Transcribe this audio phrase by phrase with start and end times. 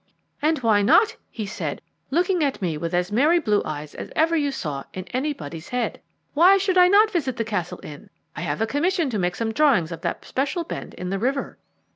[0.41, 4.13] "'And why not?' he said, looking at me with as merry blue eyes as you
[4.15, 6.01] ever saw in anybody's head.
[6.33, 8.09] 'Why should I not visit the Castle Inn?
[8.35, 11.59] I have a commission to make some drawings of that special bend of the river.'